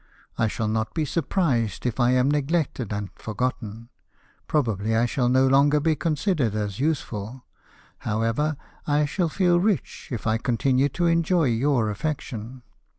[0.35, 3.89] I shall not be surprised if I am neglected and forgotten;
[4.47, 7.45] probably I shall no longer be considered as useful;
[7.99, 12.63] however, I shall feel rich if I continue to enjoy your affection.